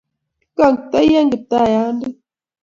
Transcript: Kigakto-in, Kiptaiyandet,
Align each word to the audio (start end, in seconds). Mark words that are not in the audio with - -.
Kigakto-in, 0.55 1.27
Kiptaiyandet, 1.31 2.17